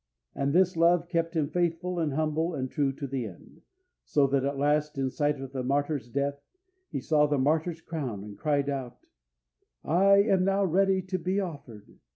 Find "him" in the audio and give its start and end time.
1.35-1.47